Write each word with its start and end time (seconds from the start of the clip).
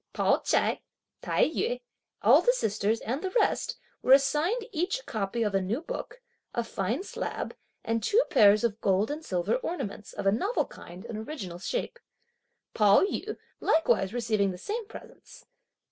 Pao 0.13 0.37
ch'ai, 0.43 0.81
Tai 1.21 1.45
yü, 1.47 1.79
all 2.23 2.41
the 2.41 2.53
sisters 2.53 3.01
and 3.01 3.21
the 3.21 3.29
rest 3.39 3.77
were 4.01 4.13
assigned 4.13 4.65
each 4.71 4.99
a 4.99 5.03
copy 5.03 5.43
of 5.43 5.53
a 5.53 5.61
new 5.61 5.79
book, 5.79 6.23
a 6.55 6.63
fine 6.63 7.03
slab 7.03 7.55
and 7.83 8.01
two 8.01 8.23
pair 8.31 8.51
of 8.53 8.81
gold 8.81 9.11
and 9.11 9.23
silver 9.23 9.57
ornaments 9.57 10.11
of 10.13 10.25
a 10.25 10.31
novel 10.31 10.65
kind 10.65 11.05
and 11.05 11.19
original 11.19 11.59
shape; 11.59 11.99
Pao 12.73 13.03
yü 13.03 13.37
likewise 13.59 14.11
receiving 14.11 14.49
the 14.49 14.57
same 14.57 14.87
presents. 14.87 15.45